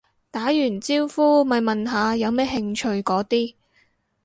[0.31, 3.53] 打完招呼咪問下有咩興趣嗰啲